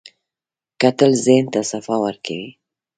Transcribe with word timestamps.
کتل 0.81 1.11
ذهن 1.25 1.45
ته 1.53 1.59
صفا 1.71 1.95
ورکوي 2.03 2.49